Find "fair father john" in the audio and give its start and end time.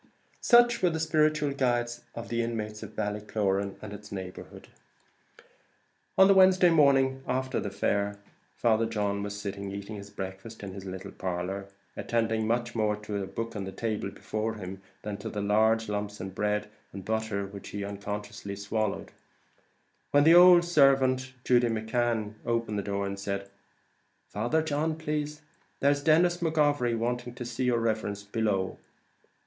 7.69-9.21